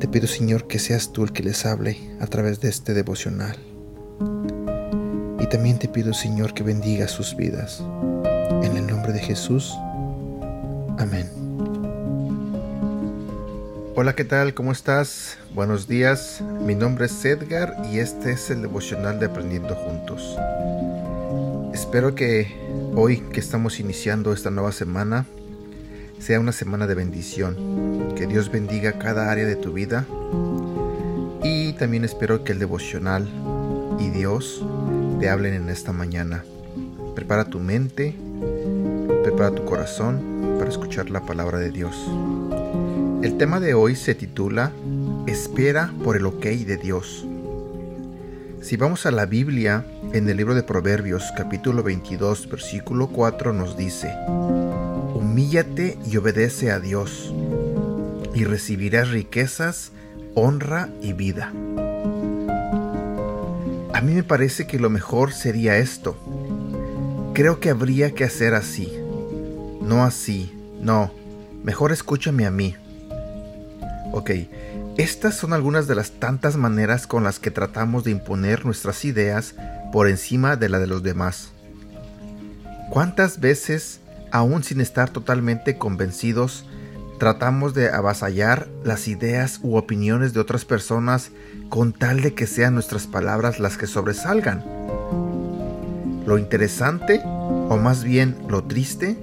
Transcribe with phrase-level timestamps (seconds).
[0.00, 3.58] Te pido, Señor, que seas tú el que les hable a través de este devocional.
[5.38, 7.84] Y también te pido, Señor, que bendiga sus vidas.
[8.62, 9.74] En el nombre de Jesús.
[10.98, 11.28] Amén.
[13.94, 14.54] Hola, ¿qué tal?
[14.54, 15.36] ¿Cómo estás?
[15.54, 16.42] Buenos días.
[16.62, 20.38] Mi nombre es Edgar y este es el devocional de Aprendiendo Juntos.
[21.74, 22.56] Espero que
[22.94, 25.26] hoy que estamos iniciando esta nueva semana
[26.20, 28.14] sea una semana de bendición.
[28.14, 30.06] Que Dios bendiga cada área de tu vida.
[31.42, 33.28] Y también espero que el devocional
[33.98, 34.64] y Dios
[35.18, 36.44] te hablen en esta mañana.
[37.14, 38.14] Prepara tu mente,
[39.24, 41.96] prepara tu corazón para escuchar la palabra de Dios.
[43.22, 44.72] El tema de hoy se titula
[45.26, 47.26] Espera por el ok de Dios.
[48.62, 53.74] Si vamos a la Biblia, en el libro de Proverbios capítulo 22 versículo 4 nos
[53.74, 54.14] dice,
[55.14, 57.32] Humíllate y obedece a Dios,
[58.34, 59.92] y recibirás riquezas,
[60.34, 61.52] honra y vida.
[63.94, 66.16] A mí me parece que lo mejor sería esto.
[67.32, 68.92] Creo que habría que hacer así.
[69.80, 71.10] No así, no.
[71.64, 72.76] Mejor escúchame a mí.
[74.12, 74.30] Ok,
[75.00, 79.54] estas son algunas de las tantas maneras con las que tratamos de imponer nuestras ideas
[79.92, 81.52] por encima de la de los demás.
[82.90, 84.00] ¿Cuántas veces,
[84.30, 86.66] aún sin estar totalmente convencidos,
[87.18, 91.30] tratamos de avasallar las ideas u opiniones de otras personas
[91.70, 94.62] con tal de que sean nuestras palabras las que sobresalgan?
[96.26, 99.16] Lo interesante, o más bien lo triste,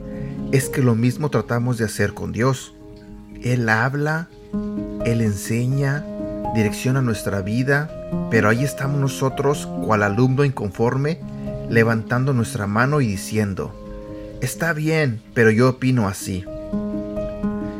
[0.51, 2.73] es que lo mismo tratamos de hacer con Dios.
[3.43, 4.27] Él habla,
[5.11, 6.03] él enseña,
[6.53, 7.89] direcciona nuestra vida,
[8.29, 11.19] pero ahí estamos nosotros, cual alumno inconforme,
[11.69, 13.73] levantando nuestra mano y diciendo,
[14.41, 16.43] está bien, pero yo opino así.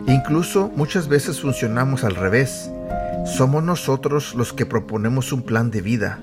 [0.08, 2.70] Incluso muchas veces funcionamos al revés.
[3.26, 6.20] Somos nosotros los que proponemos un plan de vida,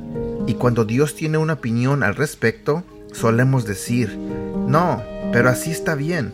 [0.47, 2.83] y cuando Dios tiene una opinión al respecto,
[3.13, 6.33] solemos decir, no, pero así está bien.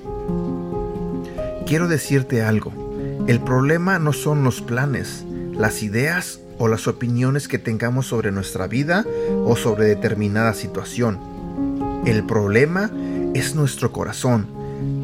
[1.66, 2.79] Quiero decirte algo.
[3.30, 8.66] El problema no son los planes, las ideas o las opiniones que tengamos sobre nuestra
[8.66, 9.04] vida
[9.44, 11.20] o sobre determinada situación.
[12.04, 12.90] El problema
[13.32, 14.48] es nuestro corazón,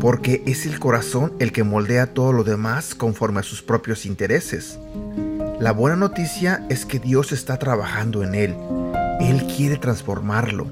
[0.01, 4.77] porque es el corazón el que moldea todo lo demás conforme a sus propios intereses.
[5.61, 8.57] La buena noticia es que Dios está trabajando en él.
[9.21, 10.67] Él quiere transformarlo.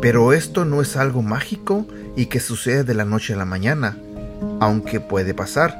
[0.00, 1.86] Pero esto no es algo mágico
[2.16, 3.96] y que sucede de la noche a la mañana,
[4.58, 5.78] aunque puede pasar.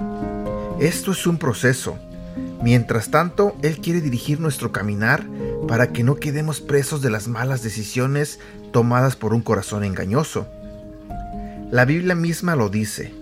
[0.83, 1.97] Esto es un proceso.
[2.61, 5.25] Mientras tanto, Él quiere dirigir nuestro caminar
[5.69, 8.41] para que no quedemos presos de las malas decisiones
[8.73, 10.49] tomadas por un corazón engañoso.
[11.71, 13.15] La Biblia misma lo dice.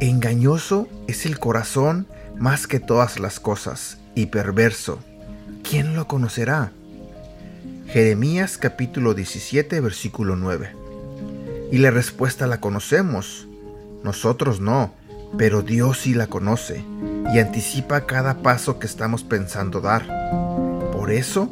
[0.00, 2.06] Engañoso es el corazón
[2.36, 5.00] más que todas las cosas y perverso.
[5.68, 6.70] ¿Quién lo conocerá?
[7.88, 10.70] Jeremías capítulo 17 versículo 9.
[11.72, 13.48] Y la respuesta la conocemos.
[14.04, 14.94] Nosotros no
[15.36, 16.84] pero Dios sí la conoce
[17.32, 20.06] y anticipa cada paso que estamos pensando dar.
[20.92, 21.48] Por eso,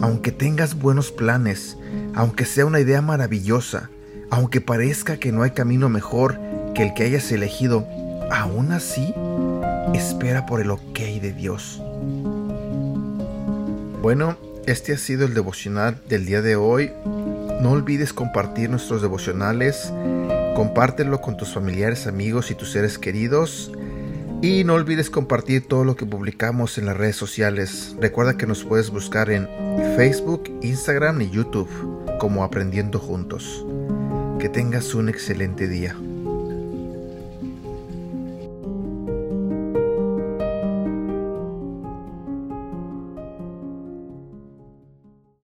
[0.00, 1.76] aunque tengas buenos planes,
[2.14, 3.90] aunque sea una idea maravillosa,
[4.30, 6.38] aunque parezca que no hay camino mejor
[6.74, 7.86] que el que hayas elegido,
[8.30, 9.14] aún así,
[9.94, 11.80] espera por el ok de Dios.
[14.02, 14.36] Bueno,
[14.66, 16.90] este ha sido el devocional del día de hoy.
[17.60, 19.92] No olvides compartir nuestros devocionales
[20.60, 23.72] Compártelo con tus familiares, amigos y tus seres queridos.
[24.42, 27.94] Y no olvides compartir todo lo que publicamos en las redes sociales.
[27.98, 29.48] Recuerda que nos puedes buscar en
[29.96, 31.68] Facebook, Instagram y YouTube
[32.18, 33.64] como Aprendiendo Juntos.
[34.38, 35.96] Que tengas un excelente día.